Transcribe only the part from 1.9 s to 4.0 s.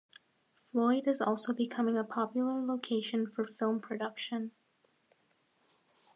a popular location for film